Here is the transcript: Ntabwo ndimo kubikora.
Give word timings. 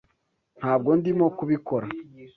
Ntabwo 0.59 0.89
ndimo 0.99 1.25
kubikora. 1.37 1.87